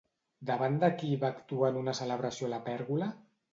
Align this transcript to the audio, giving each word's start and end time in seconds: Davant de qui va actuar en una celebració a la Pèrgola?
Davant 0.49 0.79
de 0.83 0.89
qui 1.01 1.09
va 1.25 1.31
actuar 1.37 1.71
en 1.75 1.79
una 1.83 1.95
celebració 2.01 2.51
a 2.51 2.53
la 2.57 2.63
Pèrgola? 2.73 3.15